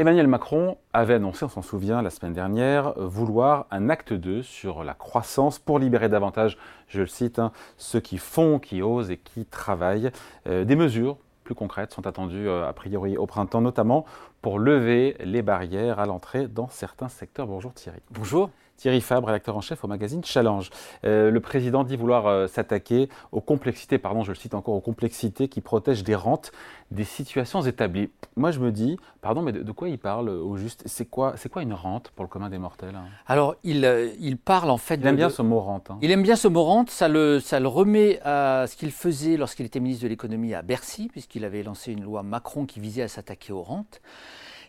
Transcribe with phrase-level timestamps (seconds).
[0.00, 4.82] Emmanuel Macron avait annoncé, on s'en souvient, la semaine dernière, vouloir un acte 2 sur
[4.82, 6.56] la croissance pour libérer davantage,
[6.88, 10.10] je le cite, hein, ceux qui font, qui osent et qui travaillent.
[10.46, 14.06] Euh, des mesures plus concrètes sont attendues euh, a priori au printemps, notamment
[14.40, 17.46] pour lever les barrières à l'entrée dans certains secteurs.
[17.46, 18.00] Bonjour Thierry.
[18.10, 18.48] Bonjour.
[18.80, 20.70] Thierry Fabre, rédacteur en chef au magazine Challenge.
[21.04, 24.80] Euh, le président dit vouloir euh, s'attaquer aux complexités, pardon, je le cite encore, aux
[24.80, 26.50] complexités qui protègent des rentes
[26.90, 28.08] des situations établies.
[28.36, 30.82] Moi, je me dis, pardon, mais de, quoi il parle au juste?
[30.86, 33.04] C'est quoi, c'est quoi une rente pour le commun des mortels hein?
[33.26, 34.94] Alors, il, euh, il parle en fait.
[34.94, 35.90] Il aime bien ce mot rente.
[35.90, 35.98] Hein.
[36.00, 36.88] Il aime bien ce mot rente.
[36.88, 40.62] Ça le, ça le remet à ce qu'il faisait lorsqu'il était ministre de l'économie à
[40.62, 44.00] Bercy, puisqu'il avait lancé une loi Macron qui visait à s'attaquer aux rentes.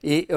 [0.04, 0.28] Et,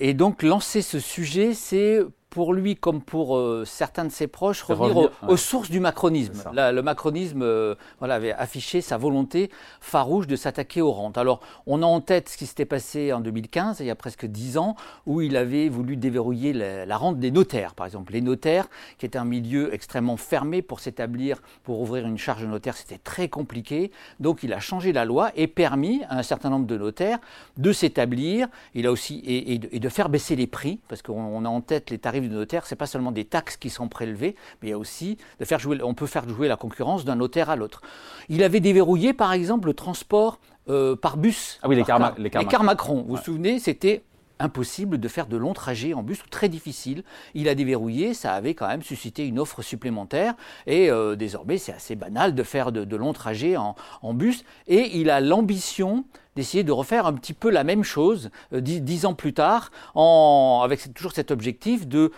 [0.00, 2.04] et, donc lancer ce sujet, c'est
[2.38, 6.44] pour lui comme pour euh, certains de ses proches, revenir, aux, sources du macronisme.
[6.52, 11.18] le macronisme euh, voilà, avait affiché sa volonté farouche de s'attaquer aux rentes.
[11.18, 14.24] Alors, on a en tête ce qui s'était passé en 2015, il y a presque
[14.24, 18.12] dix ans, où il avait voulu déverrouiller la, rente des notaires, par exemple.
[18.12, 22.46] Les notaires, qui étaient un milieu extrêmement fermé pour s'établir, pour ouvrir une charge de
[22.46, 23.90] notaire, c'était très compliqué.
[24.20, 27.18] Donc, il a changé la loi et permis à un certain nombre de notaires
[27.56, 31.48] de s'établir, il a aussi et, et, de, faire baisser les prix, parce qu'on a
[31.48, 34.68] en tête les tarifs du notaire, c'est pas seulement des taxes qui sont prélevées, mais
[34.68, 37.50] il y a aussi de faire jouer, on peut faire jouer la concurrence d'un notaire
[37.50, 37.82] à l'autre.
[38.28, 41.58] Il avait déverrouillé, par exemple, le transport euh, par bus.
[41.62, 42.30] Ah oui, les cars, les
[42.62, 43.04] Macron.
[43.06, 44.02] Vous vous souvenez, c'était
[44.38, 47.02] impossible de faire de longs trajets en bus, très difficile.
[47.34, 50.34] Il a déverrouillé, ça avait quand même suscité une offre supplémentaire
[50.66, 53.74] et euh, désormais c'est assez banal de faire de, longs trajets en,
[54.14, 56.04] bus et il a l'ambition
[56.38, 60.60] d'essayer de refaire un petit peu la même chose euh, dix, ans plus tard, en,
[60.64, 62.12] avec toujours cet objectif de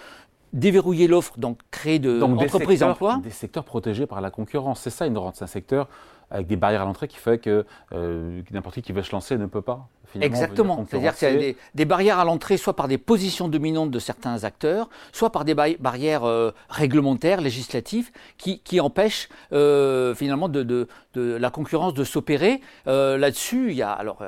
[0.52, 3.20] déverrouiller l'offre, donc créer de entreprises d'emploi.
[3.22, 5.88] Des secteurs protégés par la concurrence, c'est ça une rente, c'est un secteur
[6.30, 9.38] avec des barrières à l'entrée qui fait que euh, n'importe qui qui veut se lancer
[9.38, 9.88] ne peut pas.
[10.20, 10.86] Exactement.
[10.89, 13.98] C'est-à-dire qu'il y a des, des, barrières à l'entrée, soit par des positions dominantes de
[13.98, 20.62] certains acteurs, soit par des barrières euh, réglementaires, législatives, qui, qui empêchent euh, finalement de,
[20.62, 22.60] de, de, la concurrence de s'opérer.
[22.87, 24.19] Euh, là-dessus, il y a, alors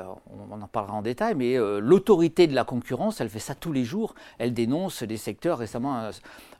[0.51, 3.83] on en parlera en détail, mais l'autorité de la concurrence, elle fait ça tous les
[3.83, 4.15] jours.
[4.37, 5.57] Elle dénonce des secteurs.
[5.57, 6.11] Récemment, un,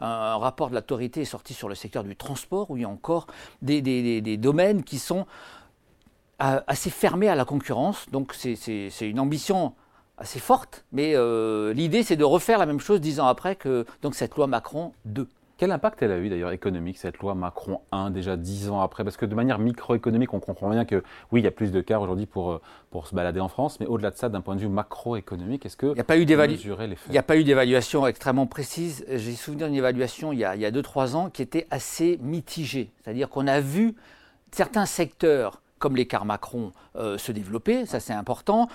[0.02, 2.90] un rapport de l'autorité est sorti sur le secteur du transport, où il y a
[2.90, 3.28] encore
[3.62, 5.26] des, des, des domaines qui sont
[6.40, 8.06] assez fermé à la concurrence.
[8.12, 9.74] Donc c'est une ambition
[10.18, 13.86] assez forte, mais euh, l'idée c'est de refaire la même chose dix ans après que
[14.02, 15.28] donc cette loi Macron 2.
[15.58, 19.04] Quel impact elle a eu d'ailleurs économique, cette loi Macron 1, déjà dix ans après?
[19.04, 21.80] Parce que de manière microéconomique, on comprend bien que oui, il y a plus de
[21.80, 24.56] cars aujourd'hui pour, euh, pour se balader en France, mais au-delà de ça, d'un point
[24.56, 26.26] de vue macroéconomique, est-ce que il n'y a pas eu
[27.08, 29.06] Il n'y a pas eu d'évaluation extrêmement précise.
[29.10, 32.92] J'ai souvenir d'une évaluation il y a 2-3 ans qui était assez mitigée.
[33.02, 33.96] C'est-à-dire qu'on a vu
[34.52, 38.70] certains secteurs comme l'écart Macron euh, se développer, ça c'est important.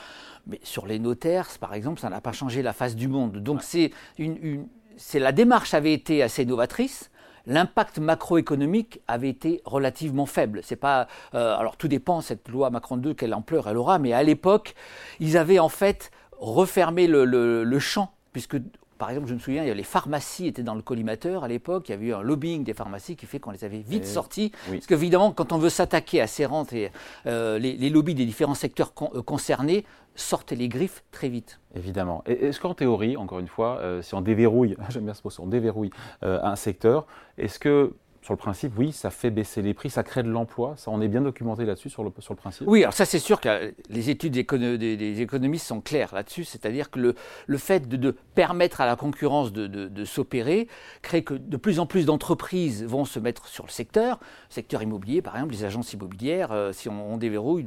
[0.47, 3.39] Mais sur les notaires, par exemple, ça n'a pas changé la face du monde.
[3.39, 4.67] Donc c'est une,
[4.99, 7.11] c'est la démarche avait été assez novatrice.
[7.47, 10.61] L'impact macroéconomique avait été relativement faible.
[10.63, 14.13] C'est pas, euh, alors tout dépend cette loi Macron 2 quelle ampleur elle aura, mais
[14.13, 14.75] à l'époque
[15.19, 18.59] ils avaient en fait refermé le, le, le champ puisque
[18.99, 21.89] par exemple, je me souviens, les pharmacies étaient dans le collimateur à l'époque.
[21.89, 24.53] Il y avait eu un lobbying des pharmacies qui fait qu'on les avait vite sortis.
[24.71, 26.91] Parce qu'évidemment, quand on veut s'attaquer à ces rentes, et,
[27.27, 29.85] euh, les, lobbies des différents secteurs euh, concernés
[30.17, 31.61] sortent les griffes très vite.
[31.77, 32.25] Évidemment.
[32.27, 35.41] Est-ce qu'en théorie, encore une fois, euh, si on déverrouille, j'aime bien ce mot, si
[35.41, 35.91] on déverrouille
[36.23, 37.07] un secteur,
[37.39, 40.75] est-ce que sur le principe, oui, ça fait baisser les prix, ça crée de l'emploi.
[40.77, 42.67] Ça, on est bien documenté là-dessus sur le, sur le principe.
[42.67, 46.45] Oui, alors ça, c'est sûr que les études des, économistes sont claires là-dessus.
[46.45, 47.15] C'est-à-dire que le,
[47.47, 50.69] le fait de, permettre à la concurrence de, de, s'opérer
[51.03, 54.19] crée que de plus en plus d'entreprises vont se mettre sur le secteur.
[54.49, 57.67] Secteur immobilier, par exemple, les agences immobilières, euh, si on, déverrouille.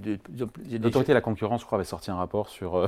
[0.69, 2.87] L'autorité de la concurrence, je crois, avait sorti un rapport sur, euh,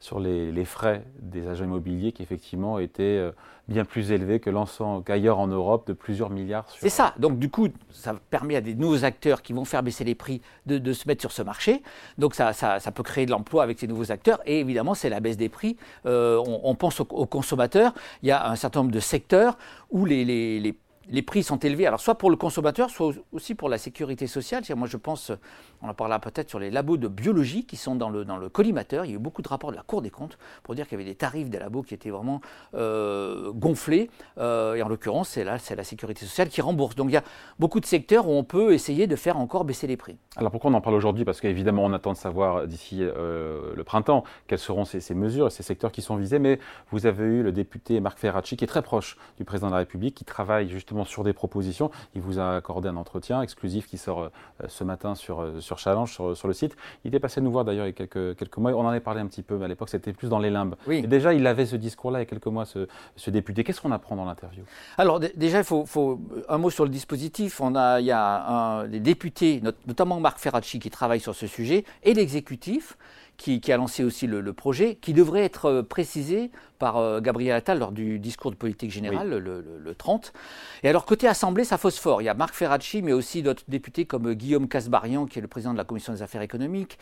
[0.00, 3.32] sur les, les, frais des agents immobiliers qui, effectivement, étaient euh,
[3.68, 6.66] bien plus élevés que l'ensemble qu'ailleurs en Europe de plusieurs milliards.
[6.78, 7.03] C'est ça.
[7.18, 10.40] Donc du coup, ça permet à des nouveaux acteurs qui vont faire baisser les prix
[10.66, 11.82] de, se mettre sur ce marché.
[12.18, 12.52] Donc ça,
[12.94, 14.40] peut créer de l'emploi avec ces nouveaux acteurs.
[14.46, 15.76] Et évidemment, c'est la baisse des prix.
[16.06, 17.94] Euh, on, pense aux, consommateurs.
[18.22, 19.56] Il y a un certain nombre de secteurs
[19.90, 20.74] où les
[21.22, 24.62] prix sont élevés, alors soit pour le consommateur, soit aussi pour la sécurité sociale.
[24.76, 25.32] Moi, je pense,
[25.82, 28.48] on en parlera peut-être sur les labos de biologie qui sont dans le, dans le
[28.48, 29.04] collimateur.
[29.04, 30.98] Il y a eu beaucoup de rapports de la Cour des comptes pour dire qu'il
[30.98, 32.40] y avait des tarifs des labos qui étaient vraiment
[32.74, 34.10] euh, gonflés.
[34.38, 36.94] Euh, et en l'occurrence, c'est là, c'est la sécurité sociale qui rembourse.
[36.94, 37.24] Donc il y a
[37.58, 40.16] beaucoup de secteurs où on peut essayer de faire encore baisser les prix.
[40.36, 41.24] Alors pourquoi on en parle aujourd'hui?
[41.24, 45.48] Parce qu'évidemment, on attend de savoir d'ici euh, le printemps quelles seront ces, ces mesures
[45.48, 46.38] et ces secteurs qui sont visés.
[46.38, 46.58] Mais
[46.90, 49.78] vous avez eu le député Marc Ferracci, qui est très proche du président de la
[49.78, 51.90] République, qui travaille justement justement sur des propositions.
[52.14, 54.30] Il vous a accordé un entretien exclusif qui sort
[54.68, 56.76] ce matin sur, sur Challenge, sur, le site.
[57.04, 58.72] Il était passé nous voir d'ailleurs il y a quelques, quelques mois.
[58.72, 60.76] On en avait parlé un petit peu, mais à l'époque c'était plus dans les limbes.
[60.86, 60.98] Oui.
[60.98, 62.86] Et déjà, il avait ce discours-là il y a quelques mois, ce,
[63.16, 63.64] ce député.
[63.64, 64.64] Qu'est-ce qu'on apprend dans l'interview?
[64.96, 67.60] Alors déjà, il faut, faut, un mot sur le dispositif.
[67.60, 71.46] On a, il y a un, des députés, notamment Marc Ferracci, qui travaille sur ce
[71.46, 72.96] sujet, et l'exécutif
[73.36, 77.78] qui, a lancé aussi le, projet, qui devrait être euh, précisé par euh, Gabriel Attal
[77.78, 80.32] lors du discours de politique générale le, 30.
[80.82, 82.20] Et alors, côté Assemblée, ça phosphore.
[82.20, 85.42] Il y a Marc Ferracci, mais aussi d'autres députés comme euh, Guillaume Casbarian, qui est
[85.42, 86.98] le président de la Commission des affaires économiques,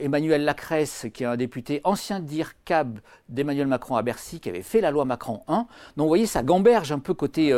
[0.00, 4.80] Emmanuel Lacresse, qui est un député ancien d'IRCAB d'Emmanuel Macron à Bercy, qui avait fait
[4.80, 5.54] la loi Macron 1.
[5.54, 5.66] Donc,
[5.96, 7.52] vous voyez, ça gamberge un peu côté,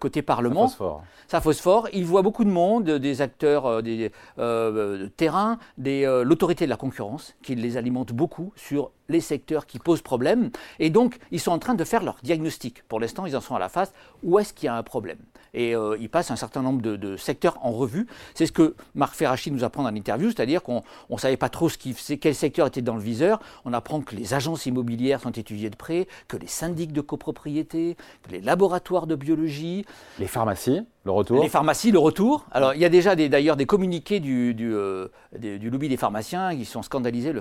[0.00, 0.68] côté Parlement.
[0.68, 1.04] Ça phosphore.
[1.28, 1.88] Ça phosphore.
[1.92, 7.54] Il voit beaucoup de monde, des acteurs des, de terrain, l'autorité de la concurrence, qui
[7.62, 10.50] les alimentent beaucoup sur les secteurs qui posent problème.
[10.78, 12.82] Et donc, ils sont en train de faire leur diagnostic.
[12.88, 13.92] Pour l'instant, ils en sont à la phase
[14.22, 15.18] où est-ce qu'il y a un problème.
[15.54, 18.06] Et euh, ils passent un certain nombre de, secteurs en revue.
[18.34, 21.68] C'est ce que Marc Ferracchi nous apprend dans l'interview, c'est-à-dire qu'on ne savait pas trop
[21.68, 23.38] ce qui, quel secteur était dans le viseur.
[23.64, 27.96] On apprend que les agences immobilières sont étudiées de près, que les syndics de copropriété,
[28.22, 29.84] que les laboratoires de biologie.
[30.18, 32.46] Les pharmacies, le retour Les pharmacies, le retour.
[32.50, 35.08] Alors, il y a déjà d'ailleurs des, communiqués du, du, euh,
[35.38, 37.34] du, lobby des pharmaciens qui sont scandalisés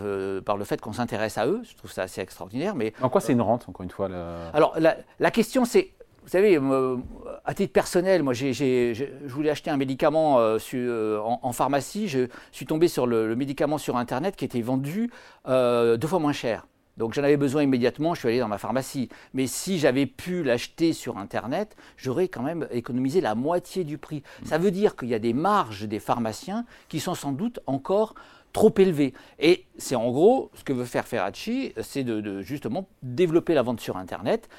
[0.45, 1.60] par le fait qu'on s'intéresse à eux.
[1.63, 2.75] Je trouve ça assez extraordinaire.
[2.75, 4.09] Mais, en quoi c'est une rente, encore une fois
[4.53, 5.91] Alors, la, question, c'est
[6.23, 6.59] vous savez,
[7.45, 12.07] à titre personnel, moi, je voulais acheter un médicament euh, euh, en, pharmacie.
[12.07, 15.09] Je suis tombé sur le, médicament sur Internet qui était vendu
[15.47, 16.67] euh, deux fois moins cher.
[16.97, 19.09] Donc j'en avais besoin immédiatement, je suis allé dans ma pharmacie.
[19.33, 24.23] Mais si j'avais pu l'acheter sur Internet, j'aurais quand même économisé la moitié du prix.
[24.45, 28.15] Ça veut dire qu'il y a des marges des pharmaciens qui sont sans doute encore
[28.53, 29.13] trop élevé.
[29.39, 33.79] Et c'est en gros ce que veut faire Ferracci, c'est de, justement développer la vente
[33.79, 34.49] sur Internet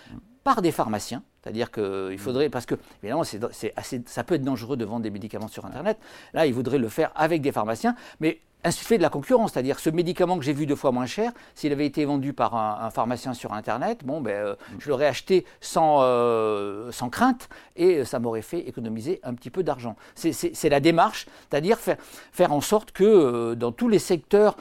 [0.44, 1.22] par des pharmaciens.
[1.42, 5.10] C'est-à-dire qu'il faudrait, parce que évidemment, c'est assez, ça peut être dangereux de vendre des
[5.10, 5.98] médicaments sur Internet.
[6.34, 8.40] Là, il voudrait le faire avec des pharmaciens, mais
[8.70, 11.72] fait de la concurrence, c'est-à-dire ce médicament que j'ai vu deux fois moins cher, s'il
[11.72, 15.98] avait été vendu par un, pharmacien sur Internet, bon, ben, euh, je l'aurais acheté sans,
[16.02, 19.96] euh, sans crainte et ça m'aurait fait économiser un petit peu d'argent.
[20.14, 21.96] C'est la démarche, c'est-à-dire faire,
[22.32, 24.56] faire en sorte que euh, dans tous les secteurs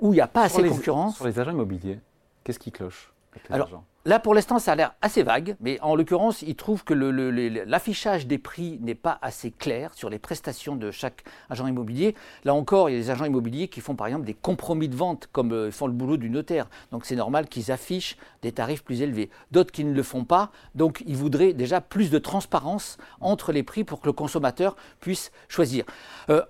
[0.00, 1.16] où il n'y a pas assez de concurrence...
[1.16, 2.00] Sur les agents immobiliers,
[2.44, 3.12] qu'est-ce qui cloche
[3.50, 6.94] Alors, Là, pour l'instant, ça a l'air assez vague, mais en l'occurrence, il trouve que
[6.94, 12.14] l'affichage des prix n'est pas assez clair sur les prestations de chaque agent immobilier.
[12.44, 14.96] Là encore, il y a des agents immobiliers qui font par exemple des compromis de
[14.96, 16.70] vente, comme euh, font le boulot du notaire.
[16.90, 19.28] Donc c'est normal qu'ils affichent des tarifs plus élevés.
[19.50, 23.62] D'autres qui ne le font pas, donc ils voudraient déjà plus de transparence entre les
[23.62, 25.84] prix pour que le consommateur puisse choisir.
[26.30, 26.42] Euh,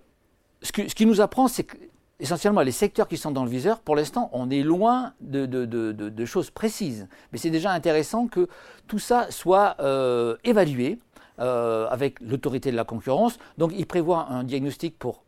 [0.62, 1.76] ce, ce qui nous apprend, c'est que
[2.20, 6.50] essentiellement les secteurs qui sont dans le viseur, pour l'instant, on est loin de, choses
[6.50, 7.08] précises.
[7.32, 8.48] Mais c'est déjà intéressant que
[8.86, 10.98] tout ça soit euh, évalué
[11.38, 13.38] euh, avec l'autorité de la concurrence.
[13.56, 15.22] Donc il prévoit un diagnostic pour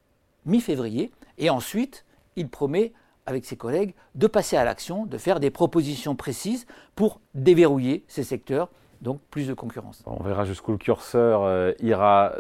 [0.47, 2.05] mi-février et ensuite
[2.37, 2.93] il promet
[3.27, 6.67] avec ses collègues de passer à l'action, de faire des propositions précises
[6.97, 8.69] pour déverrouiller ces secteurs,
[9.03, 10.03] donc plus de concurrence.
[10.07, 12.33] On verra jusqu'où le curseur euh, ira.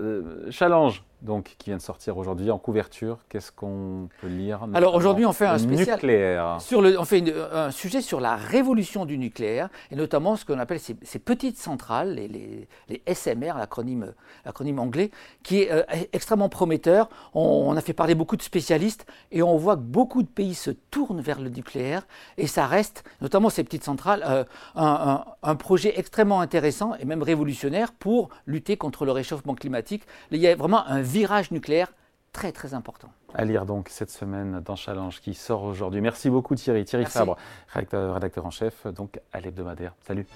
[0.50, 3.19] challenge donc, qui vient de sortir aujourd'hui en couverture.
[3.29, 6.57] Qu'est-ce qu'on peut lire Alors aujourd'hui, on fait un spécial nucléaire.
[6.61, 7.23] Sur le, on fait
[7.53, 12.15] un sujet sur la révolution du nucléaire et notamment ce qu'on appelle ces, petites centrales,
[12.15, 14.15] les, les, SMR, l'acronyme,
[14.45, 15.11] l'acronyme anglais,
[15.43, 15.83] qui est euh,
[16.13, 17.09] extrêmement prometteur.
[17.35, 20.71] On, a fait parler beaucoup de spécialistes et on voit que beaucoup de pays se
[20.71, 22.07] tournent vers le nucléaire
[22.39, 27.23] et ça reste, notamment ces petites centrales, euh, un, un, projet extrêmement intéressant et même
[27.23, 30.05] révolutionnaire pour lutter contre le réchauffement climatique.
[30.31, 31.93] Il y a vraiment un virage nucléaire
[32.33, 33.11] très très important.
[33.35, 36.00] À lire donc cette semaine dans Challenge qui sort aujourd'hui.
[36.00, 36.85] Merci beaucoup Thierry.
[36.85, 37.37] Thierry Fabre,
[37.69, 39.95] rédacteur, rédacteur en chef donc à l'hebdomadaire.
[40.07, 40.26] Salut.